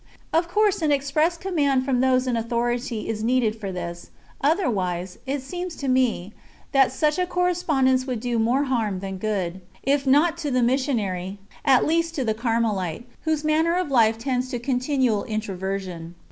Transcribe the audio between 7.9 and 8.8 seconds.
would do more